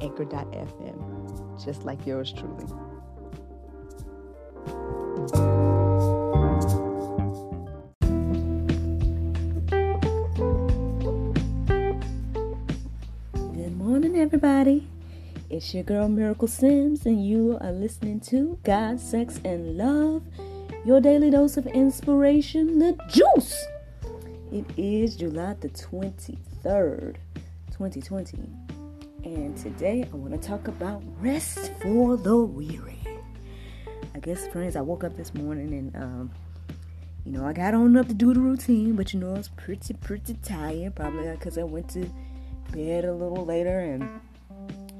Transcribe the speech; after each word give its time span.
anchor.fm, 0.00 1.64
just 1.64 1.84
like 1.84 2.06
yours 2.06 2.32
truly. 2.32 2.64
Good 13.54 13.76
morning, 13.76 14.16
everybody. 14.16 14.86
It's 15.50 15.74
your 15.74 15.82
girl 15.82 16.08
Miracle 16.08 16.48
Sims, 16.48 17.04
and 17.06 17.26
you 17.26 17.58
are 17.60 17.72
listening 17.72 18.20
to 18.20 18.58
God, 18.62 19.00
Sex, 19.00 19.40
and 19.44 19.76
Love, 19.76 20.22
your 20.84 21.00
daily 21.00 21.30
dose 21.30 21.56
of 21.56 21.66
inspiration, 21.66 22.78
the 22.78 22.96
juice. 23.08 23.66
It 24.52 24.64
is 24.76 25.16
July 25.16 25.54
the 25.60 25.68
23rd, 25.68 27.16
2020. 27.72 28.69
And 29.24 29.54
today 29.54 30.08
I 30.10 30.16
want 30.16 30.32
to 30.32 30.48
talk 30.48 30.66
about 30.68 31.02
rest 31.20 31.72
for 31.82 32.16
the 32.16 32.38
weary. 32.38 32.98
I 34.14 34.18
guess, 34.18 34.46
friends, 34.46 34.76
I 34.76 34.80
woke 34.80 35.04
up 35.04 35.14
this 35.14 35.34
morning 35.34 35.74
and, 35.74 35.96
um, 35.96 36.30
you 37.26 37.32
know, 37.32 37.46
I 37.46 37.52
got 37.52 37.74
on 37.74 37.98
up 37.98 38.08
to 38.08 38.14
do 38.14 38.32
the 38.32 38.40
routine, 38.40 38.96
but 38.96 39.12
you 39.12 39.20
know, 39.20 39.34
I 39.34 39.38
was 39.38 39.48
pretty, 39.48 39.92
pretty 39.92 40.34
tired, 40.42 40.94
probably 40.94 41.30
because 41.32 41.58
I 41.58 41.64
went 41.64 41.90
to 41.90 42.10
bed 42.72 43.04
a 43.04 43.12
little 43.12 43.44
later 43.44 43.80
and, 43.80 44.08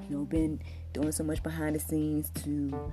you 0.08 0.18
know, 0.18 0.24
been 0.24 0.60
doing 0.92 1.12
so 1.12 1.24
much 1.24 1.42
behind 1.42 1.74
the 1.74 1.80
scenes 1.80 2.28
to 2.44 2.92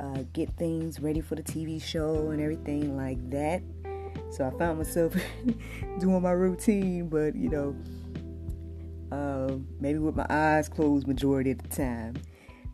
uh, 0.00 0.24
get 0.32 0.50
things 0.56 0.98
ready 0.98 1.20
for 1.20 1.36
the 1.36 1.44
TV 1.44 1.80
show 1.80 2.30
and 2.30 2.42
everything 2.42 2.96
like 2.96 3.30
that. 3.30 3.62
So 4.32 4.44
I 4.44 4.58
found 4.58 4.78
myself 4.78 5.14
doing 6.00 6.22
my 6.22 6.32
routine, 6.32 7.08
but 7.08 7.36
you 7.36 7.50
know, 7.50 7.76
uh, 9.12 9.52
maybe 9.80 9.98
with 9.98 10.16
my 10.16 10.26
eyes 10.28 10.68
closed 10.68 11.06
majority 11.06 11.50
of 11.50 11.58
the 11.58 11.68
time. 11.68 12.14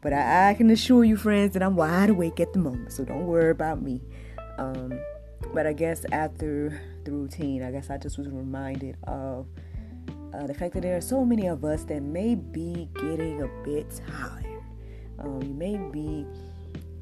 But 0.01 0.13
I, 0.13 0.51
I, 0.51 0.55
can 0.55 0.71
assure 0.71 1.05
you, 1.05 1.17
friends, 1.17 1.55
that 1.55 1.63
I'm 1.63 1.77
wide 1.77 2.11
awake 2.11 2.41
at 2.41 2.53
the 2.53 2.59
moment, 2.59 2.93
so 2.93 3.05
don't 3.05 3.27
worry 3.27 3.51
about 3.51 3.83
me. 3.83 4.03
Um, 4.59 4.99
but 5.55 5.67
I 5.67 5.73
guess 5.73 6.05
after 6.11 6.81
the 7.05 7.13
routine, 7.13 7.63
I 7.63 7.71
guess 7.71 7.91
I 7.91 7.99
just 7.99 8.19
was 8.19 8.29
reminded 8.29 8.97
of 9.05 9.47
uh, 10.35 10.47
the 10.47 10.55
fact 10.55 10.75
that 10.75 10.81
there 10.81 10.97
are 10.97 11.03
so 11.03 11.25
many 11.25 11.47
of 11.47 11.65
us 11.65 11.85
that 11.85 12.03
may 12.03 12.35
be 12.35 12.89
getting 12.95 13.43
a 13.43 13.49
bit 13.65 14.01
tired. 14.09 14.63
Um, 15.19 15.43
you 15.43 15.55
may 15.55 15.77
be, 15.77 16.27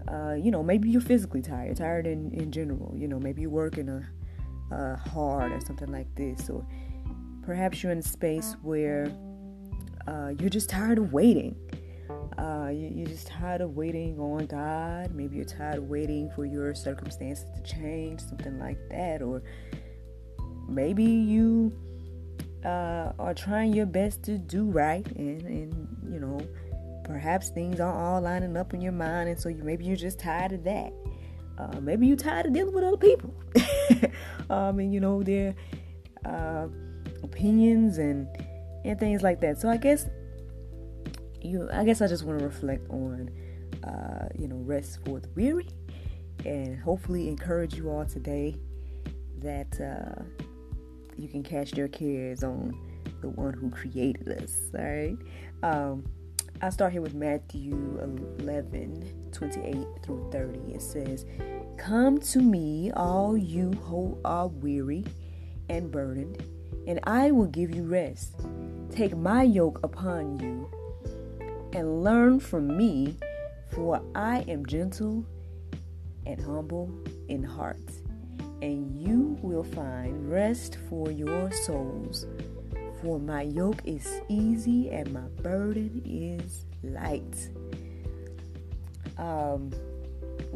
uh, 0.08 0.34
you 0.34 0.50
know, 0.50 0.62
maybe 0.62 0.90
you're 0.90 1.00
physically 1.00 1.40
tired, 1.40 1.76
tired 1.76 2.06
in, 2.06 2.32
in 2.32 2.50
general. 2.50 2.92
You 2.96 3.08
know, 3.08 3.18
maybe 3.18 3.42
you're 3.42 3.50
working 3.50 3.88
a 3.88 4.06
uh, 4.74 4.96
hard 4.96 5.52
or 5.52 5.60
something 5.60 5.90
like 5.90 6.12
this, 6.14 6.48
or 6.50 6.64
perhaps 7.42 7.82
you're 7.82 7.92
in 7.92 7.98
a 7.98 8.02
space 8.02 8.56
where 8.62 9.12
uh, 10.06 10.32
you're 10.38 10.50
just 10.50 10.70
tired 10.70 10.98
of 10.98 11.12
waiting. 11.12 11.54
Uh, 12.38 12.70
you, 12.72 13.04
are 13.04 13.08
just 13.08 13.26
tired 13.26 13.60
of 13.60 13.76
waiting 13.76 14.18
on 14.18 14.46
God. 14.46 15.14
Maybe 15.14 15.36
you're 15.36 15.44
tired 15.44 15.78
of 15.78 15.88
waiting 15.88 16.30
for 16.34 16.44
your 16.44 16.74
circumstances 16.74 17.44
to 17.54 17.62
change, 17.62 18.20
something 18.20 18.58
like 18.58 18.78
that, 18.90 19.22
or 19.22 19.42
maybe 20.68 21.04
you 21.04 21.72
uh, 22.64 23.12
are 23.18 23.34
trying 23.34 23.72
your 23.72 23.86
best 23.86 24.22
to 24.24 24.38
do 24.38 24.64
right, 24.64 25.06
and 25.16 25.42
and 25.42 26.12
you 26.12 26.18
know 26.18 26.40
perhaps 27.04 27.50
things 27.50 27.80
aren't 27.80 27.98
all 27.98 28.20
lining 28.20 28.56
up 28.56 28.74
in 28.74 28.80
your 28.80 28.92
mind, 28.92 29.28
and 29.28 29.38
so 29.38 29.48
you 29.48 29.62
maybe 29.62 29.84
you're 29.84 29.96
just 29.96 30.18
tired 30.18 30.52
of 30.52 30.64
that. 30.64 30.92
Uh, 31.58 31.80
maybe 31.80 32.06
you're 32.06 32.16
tired 32.16 32.46
of 32.46 32.52
dealing 32.52 32.74
with 32.74 32.84
other 32.84 32.96
people. 32.96 33.34
um, 34.50 34.78
and 34.78 34.94
you 34.94 35.00
know 35.00 35.22
their 35.22 35.54
uh, 36.24 36.66
opinions 37.40 37.96
and 37.96 38.28
and 38.84 38.98
things 38.98 39.22
like 39.22 39.40
that. 39.40 39.58
So 39.58 39.68
I 39.68 39.76
guess 39.76 40.08
you, 41.40 41.68
I 41.72 41.84
guess 41.84 42.02
I 42.02 42.06
just 42.06 42.24
want 42.24 42.38
to 42.38 42.44
reflect 42.44 42.88
on, 42.90 43.30
uh, 43.82 44.28
you 44.38 44.46
know, 44.46 44.56
rest 44.56 44.98
for 45.04 45.20
the 45.20 45.28
weary, 45.34 45.68
and 46.44 46.78
hopefully 46.78 47.28
encourage 47.28 47.74
you 47.74 47.90
all 47.90 48.04
today 48.04 48.56
that 49.38 49.80
uh, 49.80 50.22
you 51.16 51.28
can 51.28 51.42
cast 51.42 51.76
your 51.76 51.88
cares 51.88 52.44
on 52.44 52.78
the 53.22 53.28
one 53.28 53.54
who 53.54 53.70
created 53.70 54.28
us. 54.42 54.56
All 54.74 54.84
right. 54.84 55.16
Um, 55.62 56.04
I 56.62 56.68
start 56.68 56.92
here 56.92 57.00
with 57.00 57.14
Matthew 57.14 57.74
11, 58.38 59.30
28 59.32 59.86
through 60.02 60.28
30. 60.30 60.74
It 60.74 60.82
says, 60.82 61.24
Come 61.78 62.18
to 62.18 62.40
me, 62.40 62.92
all 62.92 63.34
you 63.34 63.70
who 63.84 64.18
are 64.26 64.48
weary 64.48 65.06
and 65.70 65.90
burdened, 65.90 66.42
and 66.86 67.00
I 67.04 67.30
will 67.30 67.46
give 67.46 67.74
you 67.74 67.84
rest. 67.84 68.34
Take 68.90 69.16
my 69.16 69.42
yoke 69.42 69.80
upon 69.82 70.38
you 70.40 70.68
and 71.72 72.02
learn 72.02 72.40
from 72.40 72.76
me, 72.76 73.16
for 73.68 74.02
I 74.14 74.40
am 74.48 74.66
gentle 74.66 75.24
and 76.26 76.40
humble 76.40 76.92
in 77.28 77.42
heart, 77.42 77.90
and 78.62 79.00
you 79.00 79.38
will 79.42 79.64
find 79.64 80.30
rest 80.30 80.78
for 80.88 81.10
your 81.10 81.50
souls. 81.52 82.26
For 83.02 83.18
my 83.18 83.42
yoke 83.42 83.80
is 83.84 84.20
easy 84.28 84.90
and 84.90 85.12
my 85.12 85.26
burden 85.42 86.02
is 86.04 86.66
light. 86.82 87.48
Um, 89.16 89.70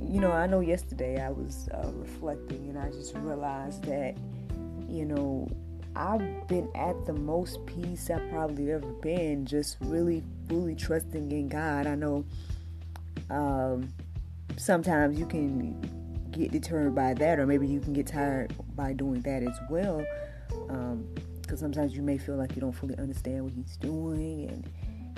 you 0.03 0.21
know, 0.21 0.33
I 0.33 0.47
know 0.47 0.61
yesterday 0.61 1.23
I 1.23 1.31
was 1.31 1.69
uh, 1.73 1.91
reflecting 1.95 2.69
and 2.69 2.79
I 2.79 2.91
just 2.91 3.15
realized 3.17 3.85
that, 3.85 4.17
you 4.89 5.07
know, 5.07 5.49
I've 5.97 6.49
been 6.49 6.69
at 6.75 7.07
the 7.07 7.13
most 7.13 7.65
peace 7.67 8.11
I've 8.11 8.29
probably 8.31 8.73
ever 8.73 8.93
been, 8.95 9.47
just 9.47 9.77
really 9.81 10.23
fully 10.49 10.75
trusting 10.75 11.31
in 11.31 11.49
God. 11.49 11.87
I 11.87 11.95
know 11.95 12.25
um, 13.31 13.93
sometimes 14.57 15.19
you 15.19 15.27
can 15.27 15.81
get 16.33 16.51
deterred 16.51 16.95
by 16.95 17.15
that, 17.15 17.39
or 17.39 17.47
maybe 17.47 17.69
you 17.69 17.81
can 17.81 17.93
get 17.93 18.09
tired 18.09 18.53
by 18.75 18.93
doing 18.93 19.21
that 19.21 19.43
as 19.43 19.57
well. 19.71 20.05
Um, 20.69 21.07
because 21.43 21.61
sometimes 21.61 21.95
you 21.95 22.03
may 22.03 22.17
feel 22.19 22.37
like 22.37 22.55
you 22.57 22.61
don't 22.61 22.73
fully 22.73 22.97
understand 22.97 23.45
what 23.45 23.53
he's 23.53 23.77
doing 23.77 24.49
and 24.49 24.69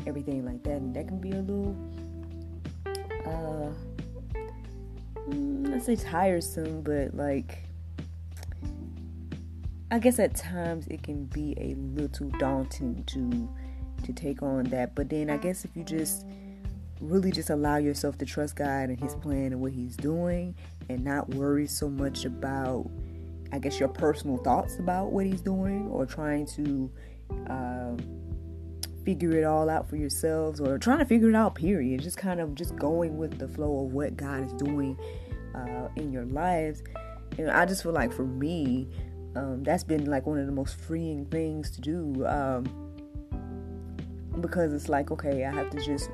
everything 0.06 0.44
like 0.44 0.62
that, 0.64 0.76
and 0.76 0.94
that 0.94 1.06
can 1.06 1.18
be 1.18 1.30
a 1.30 1.40
little, 1.40 1.76
uh, 3.24 3.70
mm, 5.30 5.72
I 5.74 5.78
say 5.78 5.96
tiresome, 5.96 6.82
but 6.82 7.14
like, 7.14 7.65
I 9.90 9.98
guess 9.98 10.18
at 10.18 10.34
times 10.34 10.86
it 10.88 11.02
can 11.02 11.26
be 11.26 11.54
a 11.58 11.74
little 12.00 12.30
daunting 12.38 13.04
to 13.04 13.48
to 14.04 14.12
take 14.12 14.42
on 14.42 14.64
that. 14.64 14.94
But 14.94 15.08
then 15.08 15.30
I 15.30 15.36
guess 15.36 15.64
if 15.64 15.70
you 15.74 15.84
just 15.84 16.26
really 17.00 17.30
just 17.30 17.50
allow 17.50 17.76
yourself 17.76 18.18
to 18.18 18.26
trust 18.26 18.56
God 18.56 18.88
and 18.88 18.98
His 18.98 19.14
plan 19.14 19.52
and 19.52 19.60
what 19.60 19.72
He's 19.72 19.96
doing, 19.96 20.54
and 20.88 21.04
not 21.04 21.28
worry 21.30 21.66
so 21.66 21.88
much 21.88 22.24
about 22.24 22.90
I 23.52 23.58
guess, 23.58 23.78
your 23.78 23.88
personal 23.88 24.38
thoughts 24.38 24.78
about 24.78 25.12
what 25.12 25.26
he's 25.26 25.40
doing 25.40 25.88
or 25.88 26.06
trying 26.06 26.46
to 26.46 26.90
uh, 27.48 27.92
figure 29.04 29.32
it 29.32 29.44
all 29.44 29.70
out 29.70 29.88
for 29.88 29.96
yourselves 29.96 30.60
or 30.60 30.78
trying 30.78 30.98
to 30.98 31.04
figure 31.04 31.28
it 31.28 31.34
out, 31.34 31.54
period. 31.54 32.02
Just 32.02 32.18
kind 32.18 32.40
of 32.40 32.54
just 32.54 32.76
going 32.76 33.16
with 33.16 33.38
the 33.38 33.48
flow 33.48 33.84
of 33.84 33.92
what 33.92 34.16
God 34.16 34.44
is 34.44 34.52
doing 34.54 34.98
uh, 35.54 35.88
in 35.96 36.12
your 36.12 36.24
lives. 36.24 36.82
And 37.38 37.50
I 37.50 37.66
just 37.66 37.82
feel 37.82 37.92
like 37.92 38.12
for 38.12 38.24
me, 38.24 38.88
um, 39.36 39.62
that's 39.62 39.84
been 39.84 40.06
like 40.06 40.26
one 40.26 40.38
of 40.38 40.46
the 40.46 40.52
most 40.52 40.78
freeing 40.80 41.26
things 41.26 41.70
to 41.72 41.80
do 41.80 42.26
um, 42.26 42.64
because 44.40 44.72
it's 44.72 44.88
like, 44.88 45.10
okay, 45.10 45.44
I 45.44 45.52
have 45.52 45.70
to 45.70 45.84
just, 45.84 46.10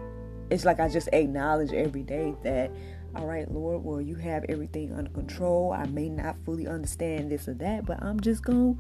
it's 0.50 0.64
like 0.64 0.80
I 0.80 0.88
just 0.88 1.08
acknowledge 1.12 1.72
every 1.72 2.02
day 2.02 2.34
that 2.42 2.70
all 3.14 3.26
right, 3.26 3.50
Lord, 3.50 3.84
well, 3.84 4.00
you 4.00 4.14
have 4.16 4.44
everything 4.48 4.92
under 4.92 5.10
control. 5.10 5.72
I 5.72 5.84
may 5.86 6.08
not 6.08 6.36
fully 6.44 6.66
understand 6.66 7.30
this 7.30 7.46
or 7.46 7.54
that, 7.54 7.84
but 7.84 8.02
I'm 8.02 8.18
just 8.20 8.44
to 8.46 8.78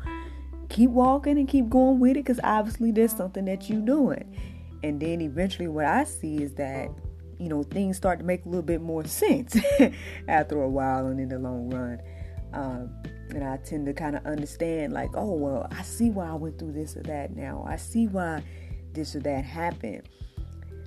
keep 0.70 0.90
walking 0.90 1.36
and 1.36 1.46
keep 1.46 1.68
going 1.68 2.00
with 2.00 2.12
it 2.12 2.24
because 2.24 2.40
obviously 2.42 2.92
there's 2.92 3.14
something 3.14 3.44
that 3.44 3.68
you're 3.68 3.82
doing. 3.82 4.34
And 4.82 4.98
then 5.00 5.20
eventually, 5.20 5.68
what 5.68 5.84
I 5.84 6.04
see 6.04 6.42
is 6.42 6.54
that, 6.54 6.88
you 7.38 7.48
know, 7.48 7.62
things 7.62 7.98
start 7.98 8.20
to 8.20 8.24
make 8.24 8.44
a 8.46 8.48
little 8.48 8.62
bit 8.62 8.80
more 8.80 9.04
sense 9.06 9.56
after 10.28 10.62
a 10.62 10.68
while 10.68 11.06
and 11.06 11.20
in 11.20 11.28
the 11.28 11.38
long 11.38 11.68
run. 11.68 12.00
Um, 12.54 12.90
and 13.30 13.44
I 13.44 13.56
tend 13.58 13.86
to 13.86 13.92
kind 13.92 14.16
of 14.16 14.26
understand, 14.26 14.92
like, 14.92 15.10
oh, 15.14 15.32
well, 15.32 15.66
I 15.70 15.82
see 15.82 16.10
why 16.10 16.28
I 16.28 16.34
went 16.34 16.58
through 16.58 16.72
this 16.72 16.96
or 16.96 17.02
that 17.04 17.34
now. 17.34 17.64
I 17.68 17.76
see 17.76 18.06
why 18.06 18.42
this 18.92 19.16
or 19.16 19.20
that 19.20 19.44
happened. 19.44 20.08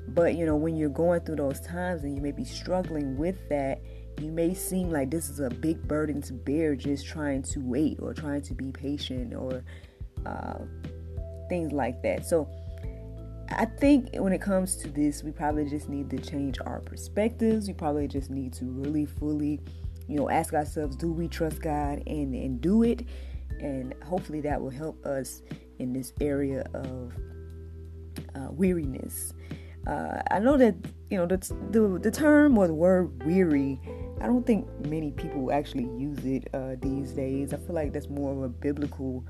But 0.10 0.36
you 0.36 0.46
know, 0.46 0.56
when 0.56 0.76
you're 0.76 0.90
going 0.90 1.22
through 1.22 1.38
those 1.38 1.60
times 1.62 2.04
and 2.04 2.16
you 2.16 2.22
may 2.22 2.32
be 2.32 2.46
struggling 2.46 3.18
with 3.18 3.38
that, 3.50 3.82
you 4.22 4.32
may 4.32 4.54
seem 4.54 4.92
like 4.92 5.10
this 5.10 5.30
is 5.30 5.40
a 5.40 5.50
big 5.50 5.88
burden 5.88 6.22
to 6.24 6.34
bear 6.34 6.76
just 6.76 7.06
trying 7.06 7.42
to 7.44 7.60
wait 7.60 8.00
or 8.00 8.14
trying 8.14 8.42
to 8.44 8.54
be 8.54 8.72
patient 8.72 9.34
or 9.34 9.64
uh, 10.26 10.60
things 11.50 11.72
like 11.72 12.02
that. 12.04 12.26
So, 12.26 12.48
I 13.50 13.66
think 13.66 14.16
when 14.16 14.34
it 14.34 14.42
comes 14.42 14.76
to 14.78 14.88
this, 14.88 15.24
we 15.24 15.32
probably 15.32 15.70
just 15.70 15.88
need 15.88 16.10
to 16.10 16.18
change 16.18 16.58
our 16.66 16.80
perspectives. 16.80 17.68
We 17.68 17.74
probably 17.74 18.08
just 18.08 18.32
need 18.32 18.54
to 18.54 18.66
really 18.66 19.06
fully, 19.06 19.62
you 20.08 20.18
know, 20.18 20.30
ask 20.30 20.54
ourselves, 20.54 20.96
do 20.96 21.12
we 21.12 21.28
trust 21.28 21.62
God 21.62 22.04
and 22.08 22.34
and 22.34 22.62
do 22.62 22.84
it? 22.84 23.06
And 23.60 23.94
hopefully 24.04 24.42
that 24.42 24.62
will 24.62 24.70
help 24.70 25.04
us 25.06 25.42
in 25.80 25.94
this 25.94 26.14
area 26.22 26.66
of 26.74 27.14
uh, 28.36 28.52
weariness. 28.52 29.34
Uh, 29.88 30.22
I 30.32 30.40
know 30.40 30.58
that 30.58 30.76
you 31.10 31.18
know 31.18 31.26
the, 31.26 31.38
the 31.72 32.00
the 32.00 32.12
term 32.12 32.58
or 32.58 32.68
the 32.68 32.74
word 32.74 33.24
weary. 33.24 33.80
I 34.22 34.28
don't 34.28 34.46
think 34.46 34.68
many 34.88 35.12
people 35.12 35.52
actually 35.52 35.84
use 35.84 36.26
it 36.26 36.48
uh, 36.54 36.76
these 36.82 37.12
days. 37.12 37.54
I 37.54 37.58
feel 37.58 37.76
like 37.76 37.94
that's 37.94 38.10
more 38.10 38.32
of 38.32 38.42
a 38.44 38.50
biblical 38.50 39.26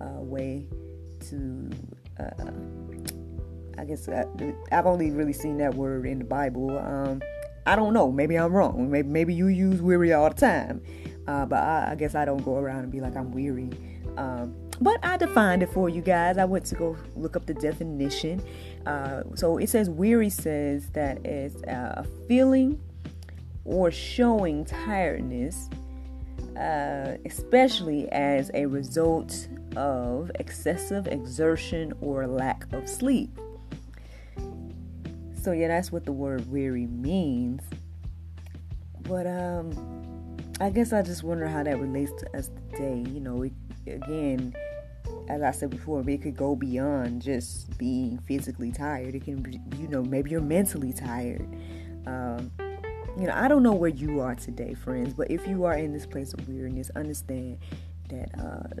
uh, 0.00 0.20
way 0.20 0.68
to 1.28 1.70
uh, 2.20 2.50
I 3.78 3.84
guess 3.84 4.08
I, 4.08 4.24
have 4.70 4.86
only 4.86 5.10
really 5.10 5.32
seen 5.32 5.58
that 5.58 5.74
word 5.74 6.06
in 6.06 6.18
the 6.18 6.24
Bible. 6.24 6.78
Um, 6.78 7.20
I 7.66 7.76
don't 7.76 7.92
know. 7.92 8.10
Maybe 8.10 8.36
I'm 8.36 8.52
wrong. 8.52 8.90
Maybe, 8.90 9.08
maybe 9.08 9.34
you 9.34 9.48
use 9.48 9.82
weary 9.82 10.12
all 10.12 10.28
the 10.28 10.36
time. 10.36 10.82
Uh, 11.26 11.44
but 11.44 11.58
I, 11.58 11.90
I, 11.90 11.94
guess 11.96 12.14
I 12.14 12.24
don't 12.24 12.44
go 12.44 12.56
around 12.56 12.84
and 12.84 12.92
be 12.92 13.00
like 13.00 13.16
I'm 13.16 13.32
weary. 13.32 13.70
Um, 14.16 14.54
but 14.80 15.04
I 15.04 15.16
defined 15.16 15.62
it 15.62 15.70
for 15.70 15.88
you 15.88 16.00
guys. 16.00 16.38
I 16.38 16.44
went 16.44 16.64
to 16.66 16.74
go 16.74 16.96
look 17.16 17.36
up 17.36 17.46
the 17.46 17.54
definition. 17.54 18.42
Uh, 18.86 19.22
so 19.34 19.58
it 19.58 19.68
says 19.68 19.90
weary 19.90 20.30
says 20.30 20.90
that 20.90 21.24
it's 21.26 21.60
a 21.62 22.06
feeling 22.28 22.80
or 23.64 23.90
showing 23.90 24.64
tiredness, 24.64 25.68
uh, 26.56 27.16
especially 27.24 28.08
as 28.12 28.50
a 28.54 28.66
result 28.66 29.48
of 29.76 30.30
excessive 30.36 31.08
exertion 31.08 31.92
or 32.00 32.26
lack 32.26 32.72
of 32.72 32.88
sleep. 32.88 33.36
So 35.46 35.52
yeah, 35.52 35.68
that's 35.68 35.92
what 35.92 36.04
the 36.04 36.10
word 36.10 36.50
weary 36.50 36.88
means. 36.88 37.62
But 39.02 39.28
um 39.28 40.36
I 40.60 40.70
guess 40.70 40.92
I 40.92 41.02
just 41.02 41.22
wonder 41.22 41.46
how 41.46 41.62
that 41.62 41.78
relates 41.78 42.10
to 42.20 42.36
us 42.36 42.50
today. 42.72 43.08
You 43.08 43.20
know, 43.20 43.42
it, 43.44 43.52
again, 43.86 44.56
as 45.28 45.42
I 45.42 45.52
said 45.52 45.70
before, 45.70 46.02
it 46.10 46.20
could 46.20 46.36
go 46.36 46.56
beyond 46.56 47.22
just 47.22 47.78
being 47.78 48.18
physically 48.26 48.72
tired. 48.72 49.14
It 49.14 49.24
can 49.24 49.40
be, 49.40 49.60
you 49.78 49.86
know, 49.86 50.02
maybe 50.02 50.30
you're 50.30 50.40
mentally 50.40 50.92
tired. 50.92 51.46
Um, 52.08 52.50
you 53.16 53.28
know, 53.28 53.32
I 53.36 53.46
don't 53.46 53.62
know 53.62 53.74
where 53.74 53.90
you 53.90 54.18
are 54.18 54.34
today, 54.34 54.74
friends, 54.74 55.14
but 55.14 55.30
if 55.30 55.46
you 55.46 55.64
are 55.64 55.78
in 55.78 55.92
this 55.92 56.06
place 56.06 56.34
of 56.34 56.48
weariness, 56.48 56.90
understand 56.96 57.58
that 58.08 58.30
uh, 58.36 58.80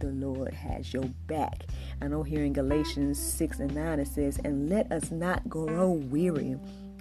the 0.00 0.08
Lord 0.08 0.52
has 0.52 0.92
your 0.92 1.04
back. 1.26 1.66
I 2.02 2.08
know 2.08 2.22
here 2.22 2.44
in 2.44 2.52
Galatians 2.52 3.18
6 3.18 3.60
and 3.60 3.74
9 3.74 4.00
it 4.00 4.08
says, 4.08 4.38
And 4.44 4.68
let 4.68 4.90
us 4.90 5.10
not 5.10 5.48
grow 5.48 5.90
weary 5.90 6.56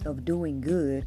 of 0.05 0.25
doing 0.25 0.61
good, 0.61 1.05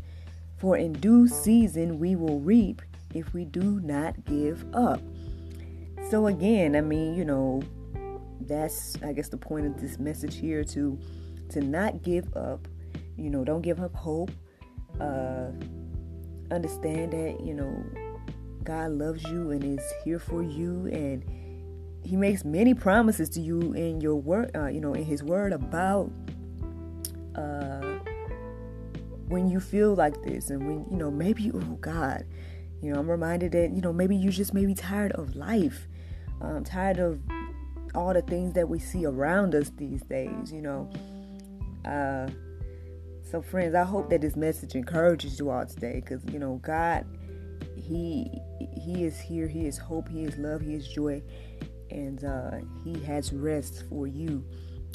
for 0.59 0.77
in 0.77 0.93
due 0.95 1.29
season 1.29 1.99
we 1.99 2.17
will 2.17 2.41
reap 2.41 2.83
if 3.15 3.33
we 3.33 3.45
do 3.45 3.81
not 3.81 4.25
give 4.25 4.65
up. 4.75 5.01
So, 6.11 6.27
again, 6.27 6.75
I 6.75 6.81
mean, 6.81 7.15
you 7.15 7.25
know, 7.25 7.63
that's, 8.41 8.97
I 9.03 9.13
guess, 9.13 9.29
the 9.29 9.37
point 9.37 9.67
of 9.67 9.81
this 9.81 9.99
message 9.99 10.37
here 10.37 10.65
to 10.65 10.99
to 11.51 11.61
not 11.61 12.03
give 12.03 12.35
up 12.35 12.67
you 13.17 13.31
know 13.31 13.45
don't 13.45 13.63
give 13.63 13.81
up 13.81 13.95
hope 13.95 14.31
uh 15.01 15.49
understand 16.51 17.13
that 17.13 17.39
you 17.45 17.55
know 17.55 17.85
god 18.65 18.91
loves 18.91 19.23
you 19.25 19.51
and 19.51 19.65
is 19.65 19.85
here 20.05 20.19
for 20.19 20.43
you 20.43 20.89
and 20.93 21.25
he 22.05 22.17
makes 22.17 22.45
many 22.45 22.75
promises 22.75 23.29
to 23.31 23.41
you 23.41 23.73
in 23.73 24.01
your 24.01 24.17
word, 24.17 24.51
uh, 24.57 24.67
you 24.67 24.81
know, 24.81 24.95
in 24.95 25.05
his 25.05 25.23
word 25.23 25.53
about 25.53 26.11
uh, 27.37 27.99
when 29.29 29.49
you 29.49 29.61
feel 29.61 29.95
like 29.95 30.21
this 30.23 30.51
and 30.51 30.67
when, 30.67 30.87
you 30.91 30.97
know, 30.97 31.11
maybe, 31.11 31.51
oh 31.55 31.79
God, 31.81 32.25
you 32.83 32.93
know, 32.93 32.99
I'm 32.99 33.09
reminded 33.09 33.53
that, 33.53 33.71
you 33.71 33.81
know, 33.81 33.93
maybe 33.93 34.17
you 34.17 34.31
just 34.31 34.53
maybe 34.53 34.75
tired 34.75 35.13
of 35.13 35.37
life, 35.37 35.87
um, 36.41 36.65
tired 36.65 36.99
of 36.99 37.21
all 37.95 38.13
the 38.13 38.23
things 38.23 38.55
that 38.55 38.69
we 38.69 38.81
see 38.81 39.07
around 39.07 39.55
us 39.55 39.71
these 39.77 40.03
days, 40.03 40.53
you 40.53 40.63
know. 40.63 40.91
Uh, 41.85 42.29
so, 43.31 43.41
friends, 43.41 43.75
I 43.75 43.85
hope 43.85 44.11
that 44.11 44.21
this 44.21 44.35
message 44.35 44.75
encourages 44.75 45.39
you 45.39 45.51
all 45.51 45.65
today 45.65 46.03
because, 46.05 46.23
you 46.33 46.39
know, 46.39 46.61
God, 46.63 47.07
He 47.77 48.31
He 48.77 49.05
is 49.05 49.19
here. 49.19 49.47
He 49.47 49.67
is 49.67 49.79
hope. 49.79 50.09
He 50.09 50.25
is 50.25 50.37
love. 50.37 50.61
He 50.61 50.75
is 50.75 50.87
joy 50.87 51.23
and 51.93 52.25
uh, 52.25 52.51
He 52.85 52.99
has 53.05 53.33
rest 53.33 53.85
for 53.89 54.07
you. 54.07 54.45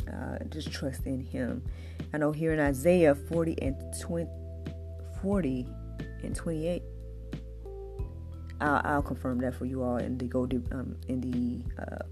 Uh, 0.08 0.38
just 0.50 0.72
trust 0.72 1.06
in 1.06 1.22
Him. 1.22 1.64
I 2.14 2.18
know 2.18 2.32
here 2.32 2.54
in 2.54 2.60
Isaiah 2.60 3.16
40 3.16 3.62
and 3.62 3.76
20, 4.02 4.30
40 5.22 5.68
and 6.24 6.36
28. 6.36 6.84
I'll, 8.60 8.82
I'll 8.84 9.02
confirm 9.02 9.40
that 9.42 9.54
for 9.56 9.66
you 9.66 9.84
all 9.84 9.98
in 9.98 10.18
the 10.18 10.26
go 10.26 10.44
um, 10.72 10.96
in 11.08 11.22
the 11.22 11.84
uh, 11.84 12.04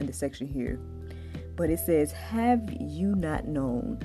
in 0.00 0.06
the 0.06 0.12
section 0.12 0.46
here. 0.46 0.78
But 1.56 1.70
it 1.70 1.80
says, 1.80 2.12
"Have 2.12 2.70
you 2.80 3.14
not 3.14 3.46
known? 3.46 4.00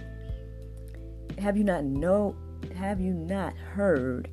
Have 1.39 1.55
you 1.55 1.63
not 1.63 1.83
know? 1.83 2.35
Have 2.75 2.99
you 2.99 3.13
not 3.13 3.55
heard? 3.55 4.29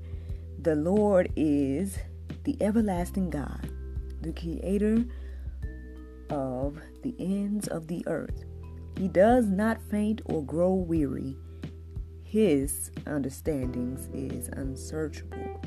The 0.61 0.75
Lord 0.75 1.31
is 1.37 1.99
the 2.45 2.57
everlasting 2.61 3.31
God, 3.31 3.71
the 4.23 4.33
Creator 4.33 5.05
of 6.31 6.79
the 7.03 7.15
ends 7.19 7.69
of 7.69 7.87
the 7.87 8.05
earth. 8.07 8.45
He 8.97 9.09
does 9.09 9.47
not 9.47 9.81
faint 9.91 10.23
or 10.27 10.45
grow 10.45 10.73
weary. 10.73 11.37
His 12.23 12.91
understandings 13.07 14.09
is 14.13 14.49
unsearchable. 14.49 15.61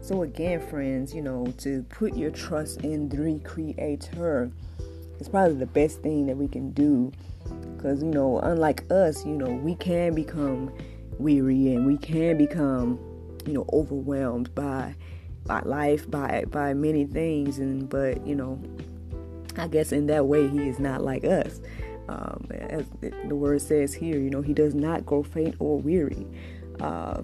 So 0.00 0.22
again, 0.22 0.60
friends, 0.60 1.14
you 1.14 1.22
know, 1.22 1.46
to 1.58 1.82
put 1.84 2.16
your 2.16 2.30
trust 2.30 2.82
in 2.82 3.08
the 3.08 3.38
creator 3.40 4.50
is 5.20 5.28
probably 5.28 5.56
the 5.56 5.66
best 5.66 6.02
thing 6.02 6.26
that 6.26 6.36
we 6.36 6.48
can 6.48 6.72
do. 6.72 7.12
Because, 7.76 8.02
you 8.02 8.10
know, 8.10 8.38
unlike 8.40 8.84
us, 8.90 9.24
you 9.24 9.34
know, 9.34 9.50
we 9.50 9.74
can 9.74 10.14
become 10.14 10.72
weary 11.18 11.74
and 11.74 11.86
we 11.86 11.96
can 11.98 12.38
become, 12.38 12.98
you 13.46 13.52
know, 13.52 13.66
overwhelmed 13.72 14.54
by 14.54 14.94
by 15.46 15.60
life, 15.60 16.10
by 16.10 16.44
by 16.50 16.74
many 16.74 17.04
things 17.04 17.58
and 17.58 17.88
but, 17.88 18.26
you 18.26 18.34
know, 18.34 18.60
I 19.60 19.68
guess 19.68 19.92
in 19.92 20.06
that 20.06 20.26
way, 20.26 20.48
he 20.48 20.68
is 20.68 20.78
not 20.78 21.02
like 21.02 21.24
us. 21.24 21.60
Um, 22.08 22.46
as 22.50 22.86
the 23.28 23.36
word 23.36 23.60
says 23.60 23.92
here, 23.92 24.18
you 24.18 24.30
know, 24.30 24.40
he 24.40 24.54
does 24.54 24.74
not 24.74 25.04
grow 25.04 25.22
faint 25.22 25.54
or 25.58 25.78
weary. 25.78 26.26
Uh, 26.80 27.22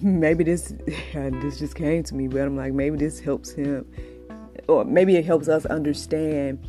maybe 0.00 0.42
this 0.42 0.74
this 1.14 1.58
just 1.58 1.76
came 1.76 2.02
to 2.04 2.14
me, 2.14 2.28
but 2.28 2.40
I'm 2.40 2.56
like, 2.56 2.72
maybe 2.72 2.96
this 2.96 3.20
helps 3.20 3.52
him, 3.52 3.86
or 4.68 4.84
maybe 4.84 5.16
it 5.16 5.24
helps 5.24 5.48
us 5.48 5.66
understand 5.66 6.66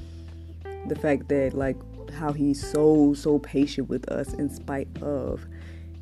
the 0.87 0.95
fact 0.95 1.29
that 1.29 1.53
like 1.53 1.77
how 2.11 2.33
he's 2.33 2.69
so 2.69 3.13
so 3.13 3.39
patient 3.39 3.87
with 3.87 4.07
us 4.09 4.33
in 4.33 4.49
spite 4.49 4.89
of 5.01 5.45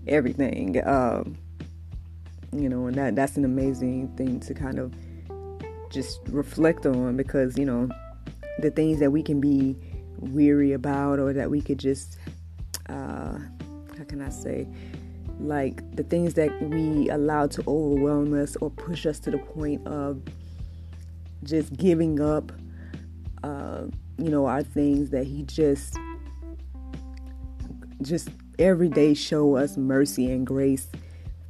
everything. 0.07 0.86
Um, 0.86 1.38
you 2.51 2.67
know, 2.67 2.88
and 2.88 2.95
that 2.95 3.15
that's 3.15 3.38
an 3.38 3.45
amazing 3.45 4.10
thing 4.17 4.39
to 4.41 4.53
kind 4.55 4.79
of 4.79 4.93
just 5.91 6.21
reflect 6.29 6.86
on 6.86 7.15
because 7.15 7.57
you 7.57 7.65
know 7.65 7.89
the 8.62 8.72
things 8.72 9.00
that 9.00 9.12
we 9.12 9.24
can 9.24 9.39
be 9.39 9.75
weary 10.20 10.74
about 10.74 11.20
or 11.20 11.34
that 11.34 11.50
we 11.50 11.62
could 11.62 11.80
just 11.80 12.18
uh, 12.89 13.38
how 13.98 14.03
can 14.08 14.22
I 14.22 14.30
say 14.30 14.68
like 15.39 15.96
the 15.96 16.03
things 16.03 16.36
that 16.36 16.62
we 16.62 17.10
allow 17.10 17.48
to 17.48 17.63
overwhelm 17.68 18.39
us 18.39 18.56
or 18.58 18.70
push 18.70 19.06
us 19.06 19.20
to 19.20 19.32
the 19.32 19.39
point 19.39 19.86
of 19.88 20.22
just 21.44 21.75
giving 21.75 22.20
up 22.22 22.51
uh, 23.44 23.86
you 24.18 24.30
know 24.30 24.46
our 24.46 24.63
things 24.63 25.10
that 25.10 25.25
he 25.25 25.44
just 25.44 25.98
just 28.01 28.30
every 28.60 28.89
day 28.89 29.13
show 29.13 29.56
us 29.56 29.77
mercy 29.77 30.32
and 30.32 30.46
grace 30.46 30.88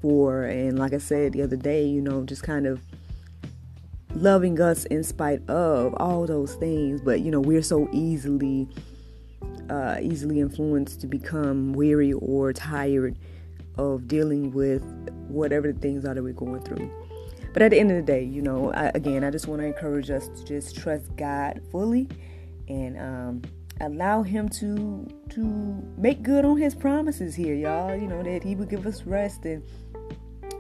for. 0.02 0.44
And 0.44 0.80
like 0.80 0.94
I 0.94 0.98
said 0.98 1.34
the 1.34 1.42
other 1.42 1.58
day 1.58 1.86
you 1.86 2.02
know 2.02 2.24
just 2.24 2.44
kind 2.44 2.66
of 2.66 2.82
loving 4.22 4.62
us 4.62 4.86
in 4.86 5.04
spite 5.04 5.48
of 5.50 5.94
all 5.98 6.26
those 6.26 6.56
things. 6.56 7.02
But 7.02 7.22
you 7.22 7.32
know, 7.32 7.42
we're 7.42 7.62
so 7.62 7.90
easily 7.92 8.68
uh, 9.70 9.98
easily 10.02 10.40
influenced 10.40 11.02
to 11.02 11.08
become 11.08 11.74
weary 11.74 12.14
or 12.14 12.54
tired 12.54 13.18
of 13.78 14.08
dealing 14.08 14.52
with 14.52 14.84
whatever 15.28 15.72
the 15.72 15.80
things 15.80 16.06
are 16.06 16.14
that 16.14 16.22
we're 16.22 16.34
going 16.34 16.62
through. 16.62 16.92
But 17.54 17.62
at 17.64 17.72
the 17.72 17.80
end 17.80 17.92
of 17.92 17.98
the 17.98 18.04
day, 18.04 18.24
you 18.24 18.42
know, 18.42 18.72
I, 18.74 18.92
again, 18.94 19.24
I 19.24 19.32
just 19.32 19.48
want 19.48 19.62
to 19.62 19.68
encourage 19.68 20.10
us 20.10 20.28
to 20.28 20.46
just 20.46 20.76
trust 20.76 21.16
God 21.16 21.62
fully 21.72 22.08
and 22.68 22.98
um, 23.00 23.42
allow 23.82 24.24
him 24.24 24.48
to 24.50 25.08
to 25.30 25.44
make 25.98 26.24
good 26.24 26.46
on 26.46 26.58
his 26.58 26.76
promises 26.76 27.36
here, 27.36 27.56
y'all. 27.56 27.96
You 27.96 28.08
know 28.08 28.24
that 28.24 28.44
he 28.44 28.56
would 28.56 28.70
give 28.70 28.86
us 28.86 29.04
rest 29.04 29.46
and 29.46 29.64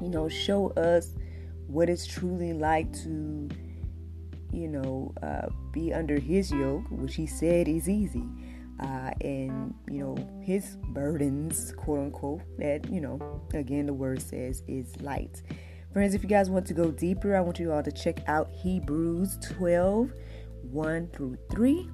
you 0.01 0.09
know 0.09 0.27
show 0.27 0.69
us 0.71 1.13
what 1.71 1.89
it's 1.89 2.05
truly 2.05 2.53
like 2.53 2.91
to 3.03 3.49
you 4.51 4.67
know 4.67 5.13
uh, 5.23 5.47
be 5.71 5.93
under 5.93 6.19
his 6.19 6.51
yoke, 6.51 6.83
which 6.91 7.15
he 7.15 7.25
said 7.25 7.67
is 7.67 7.87
easy. 7.87 8.25
Uh, 8.79 9.11
and 9.21 9.73
you 9.89 9.99
know 9.99 10.41
his 10.43 10.77
burdens, 10.89 11.73
quote 11.77 11.99
unquote, 11.99 12.41
that 12.57 12.89
you 12.89 12.99
know 12.99 13.41
again 13.53 13.85
the 13.85 13.93
word 13.93 14.21
says 14.21 14.63
is 14.67 14.99
light. 15.01 15.41
Friends, 15.93 16.13
if 16.13 16.23
you 16.23 16.29
guys 16.29 16.49
want 16.49 16.65
to 16.67 16.73
go 16.73 16.89
deeper, 16.89 17.35
I 17.35 17.41
want 17.41 17.59
you 17.59 17.71
all 17.71 17.83
to 17.83 17.91
check 17.91 18.21
out 18.27 18.49
Hebrews 18.51 19.37
12 19.57 20.13
1 20.71 21.07
through 21.07 21.37
3 21.51 21.89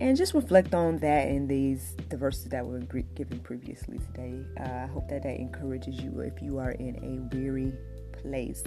and 0.00 0.16
just 0.16 0.34
reflect 0.34 0.74
on 0.74 0.98
that 0.98 1.28
and 1.28 1.48
these 1.48 1.94
the 2.08 2.16
verses 2.16 2.46
that 2.46 2.66
were 2.66 2.80
given 3.14 3.38
previously 3.40 3.98
today. 3.98 4.44
Uh, 4.60 4.84
I 4.84 4.86
hope 4.86 5.08
that 5.08 5.22
that 5.22 5.38
encourages 5.38 6.00
you 6.00 6.20
if 6.20 6.42
you 6.42 6.58
are 6.58 6.72
in 6.72 6.96
a 6.96 7.34
weary 7.36 7.72
place. 8.28 8.62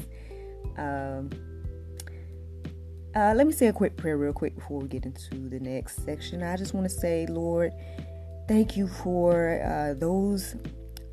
Um, 0.77 1.29
uh, 3.15 3.33
let 3.35 3.47
me 3.47 3.53
say 3.53 3.67
a 3.67 3.73
quick 3.73 3.97
prayer, 3.97 4.17
real 4.17 4.33
quick, 4.33 4.55
before 4.55 4.79
we 4.79 4.87
get 4.87 5.05
into 5.05 5.49
the 5.49 5.59
next 5.59 6.05
section. 6.05 6.43
I 6.43 6.55
just 6.57 6.73
want 6.73 6.89
to 6.89 6.95
say, 6.95 7.25
Lord, 7.27 7.73
thank 8.47 8.77
you 8.77 8.87
for 8.87 9.61
uh, 9.63 9.93
those 9.99 10.55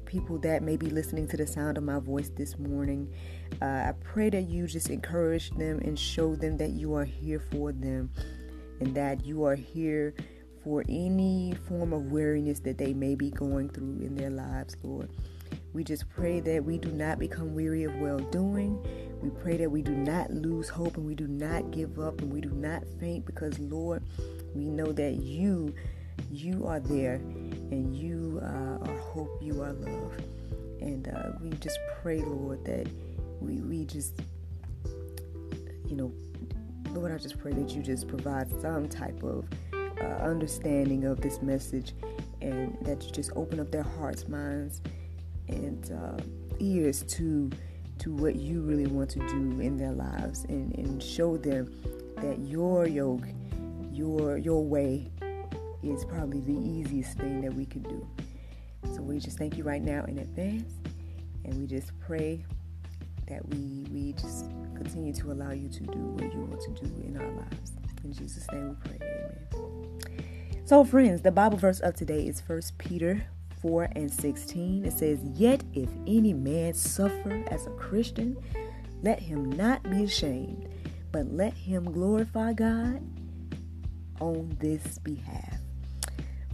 people 0.05 0.39
that 0.39 0.63
may 0.63 0.77
be 0.77 0.89
listening 0.89 1.27
to 1.29 1.37
the 1.37 1.47
sound 1.47 1.79
of 1.79 1.85
my 1.85 1.99
voice 1.99 2.31
this 2.37 2.59
morning. 2.59 3.13
Uh, 3.61 3.65
I 3.65 3.95
pray 4.05 4.31
that 4.31 4.43
you 4.43 4.67
just 4.67 4.91
encourage 4.91 5.51
them 5.53 5.79
and 5.81 5.99
show 5.99 6.37
them 6.37 6.59
that 6.59 6.71
you 6.71 6.95
are 6.95 7.05
here 7.05 7.41
for 7.51 7.73
them 7.73 8.11
and 8.81 8.95
that 8.95 9.25
you 9.25 9.45
are 9.45 9.55
here 9.57 10.15
for 10.63 10.85
any 10.89 11.55
form 11.69 11.93
of 11.93 12.11
weariness 12.11 12.61
that 12.61 12.77
they 12.77 12.93
may 12.93 13.15
be 13.15 13.31
going 13.31 13.69
through 13.69 14.01
in 14.01 14.15
their 14.15 14.31
lives, 14.31 14.77
Lord. 14.83 15.11
We 15.77 15.85
just 15.85 16.09
pray 16.09 16.41
that 16.41 16.65
we 16.65 16.79
do 16.79 16.91
not 16.91 17.19
become 17.19 17.55
weary 17.55 17.85
of 17.85 17.95
well 17.97 18.19
doing. 18.19 18.83
We 19.21 19.29
pray 19.29 19.59
that 19.59 19.71
we 19.71 19.83
do 19.83 19.95
not 19.95 20.31
lose 20.31 20.71
hope 20.71 20.97
and 20.97 21.05
we 21.05 21.15
do 21.15 21.27
not 21.27 21.71
give 21.71 21.99
up 21.99 22.23
and 22.23 22.33
we 22.33 22.41
do 22.41 22.49
not 22.49 22.83
faint 22.99 23.27
because, 23.27 23.59
Lord, 23.59 24.03
we 24.55 24.65
know 24.65 24.91
that 24.93 25.17
you, 25.17 25.75
you 26.31 26.67
are 26.67 26.81
there 26.81 27.17
and 27.17 27.95
you 27.95 28.41
uh, 28.43 28.89
are 28.89 28.97
hope, 28.97 29.39
you 29.43 29.63
are 29.63 29.75
love. 29.75 30.15
And 30.81 31.09
uh, 31.09 31.33
we 31.43 31.51
just 31.51 31.79
pray, 32.01 32.23
Lord, 32.23 32.65
that 32.65 32.89
we, 33.43 33.61
we 33.61 33.85
just, 33.85 34.15
you 35.87 35.97
know, 35.97 36.11
Lord, 36.95 37.13
I 37.13 37.19
just 37.19 37.39
pray 37.39 37.53
that 37.53 37.73
you 37.73 37.83
just 37.83 38.09
provide 38.09 38.51
some 38.63 38.89
type 38.89 39.23
of 39.23 39.47
uh, 40.01 40.05
understanding 40.23 41.05
of 41.05 41.21
this 41.21 41.43
message 41.43 41.93
and 42.41 42.79
that 42.81 43.05
you 43.05 43.11
just 43.11 43.31
open 43.37 43.61
up 43.61 43.71
their 43.71 43.83
hearts, 43.83 44.27
minds, 44.27 44.81
and 45.49 45.93
uh, 45.93 46.23
ears 46.59 47.03
to 47.03 47.51
to 47.99 48.13
what 48.13 48.37
you 48.37 48.61
really 48.61 48.87
want 48.87 49.09
to 49.11 49.19
do 49.21 49.61
in 49.61 49.77
their 49.77 49.93
lives 49.93 50.45
and, 50.45 50.75
and 50.77 51.03
show 51.03 51.37
them 51.37 51.73
that 52.17 52.39
your 52.41 52.87
yoke, 52.87 53.27
your 53.91 54.37
your 54.37 54.65
way 54.65 55.11
is 55.83 56.05
probably 56.05 56.41
the 56.41 56.59
easiest 56.69 57.17
thing 57.19 57.41
that 57.41 57.53
we 57.53 57.65
could 57.65 57.85
do. 57.85 58.07
So 58.95 59.03
we 59.03 59.19
just 59.19 59.39
thank 59.39 59.57
you 59.57 59.65
right 59.65 59.83
now 59.83 60.05
in 60.05 60.19
advance 60.19 60.73
and 61.45 61.59
we 61.59 61.67
just 61.67 61.99
pray 62.01 62.45
that 63.29 63.47
we 63.49 63.87
we 63.91 64.13
just 64.13 64.47
continue 64.75 65.13
to 65.15 65.33
allow 65.33 65.53
you 65.53 65.69
to 65.69 65.81
do 65.81 65.99
what 65.99 66.33
you 66.33 66.41
want 66.41 66.61
to 66.61 66.71
do 66.85 67.03
in 67.07 67.17
our 67.17 67.31
lives. 67.33 67.73
In 68.05 68.13
Jesus' 68.13 68.47
name 68.53 68.69
we 68.71 68.91
pray. 68.91 69.09
Amen. 69.09 69.97
So 70.65 70.85
friends, 70.85 71.23
the 71.23 71.33
Bible 71.33 71.59
verse 71.59 71.81
of 71.81 71.95
today 71.95 72.27
is 72.27 72.41
First 72.41 72.77
Peter 72.79 73.27
4 73.67 73.89
and 73.97 74.13
16. 74.13 74.85
It 74.85 74.93
says, 74.93 75.19
Yet 75.35 75.65
if 75.75 75.89
any 76.07 76.33
man 76.33 76.75
suffer 76.75 77.45
as 77.49 77.67
a 77.67 77.71
Christian, 77.71 78.37
let 79.03 79.19
him 79.19 79.51
not 79.51 79.83
be 79.91 80.05
ashamed, 80.05 80.69
but 81.11 81.27
let 81.33 81.53
him 81.55 81.91
glorify 81.91 82.53
God 82.53 83.03
on 84.21 84.57
this 84.61 84.99
behalf. 84.99 85.59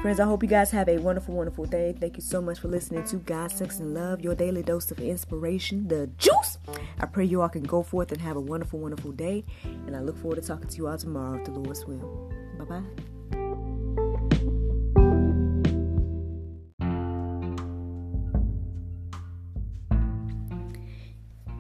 Friends, 0.00 0.18
I 0.20 0.24
hope 0.24 0.42
you 0.42 0.48
guys 0.48 0.70
have 0.70 0.88
a 0.88 0.98
wonderful, 0.98 1.34
wonderful 1.34 1.64
day. 1.66 1.94
Thank 1.98 2.16
you 2.16 2.22
so 2.22 2.40
much 2.40 2.58
for 2.58 2.68
listening 2.68 3.04
to 3.04 3.16
God, 3.16 3.52
Sex, 3.52 3.78
and 3.78 3.94
Love, 3.94 4.20
your 4.20 4.34
daily 4.34 4.62
dose 4.62 4.90
of 4.90 4.98
inspiration, 4.98 5.86
the 5.86 6.08
juice. 6.18 6.58
I 6.98 7.06
pray 7.06 7.24
you 7.26 7.42
all 7.42 7.48
can 7.48 7.62
go 7.62 7.82
forth 7.82 8.10
and 8.10 8.20
have 8.20 8.36
a 8.36 8.40
wonderful, 8.40 8.80
wonderful 8.80 9.12
day. 9.12 9.44
And 9.86 9.94
I 9.94 10.00
look 10.00 10.18
forward 10.18 10.42
to 10.42 10.48
talking 10.48 10.68
to 10.68 10.76
you 10.76 10.88
all 10.88 10.98
tomorrow 10.98 11.38
if 11.38 11.44
the 11.44 11.52
Lord's 11.52 11.86
will. 11.86 12.32
Bye 12.58 12.64
bye. 12.64 13.02